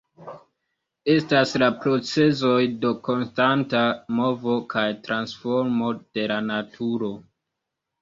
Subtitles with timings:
[1.15, 2.57] Estas la procezoj
[2.87, 3.85] de konstanta
[4.23, 7.17] movo kaj transformo de la naturo.